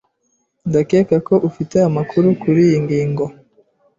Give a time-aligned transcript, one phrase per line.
[0.69, 3.25] Ndakeka ko ufite amakuru kuriyi ngingo.